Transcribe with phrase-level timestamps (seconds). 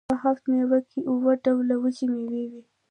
[0.09, 2.61] په هفت میوه کې اووه ډوله وچې میوې وي.